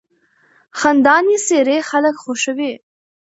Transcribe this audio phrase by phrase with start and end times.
[0.79, 2.73] خندانې څېرې خلک خوښوي.